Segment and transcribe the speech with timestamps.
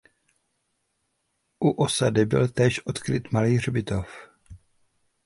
[1.59, 4.27] U osady byl též odkryt malý hřbitov.